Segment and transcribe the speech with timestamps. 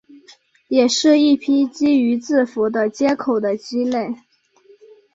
[0.67, 4.15] 也是一批基于字符的接口的基类。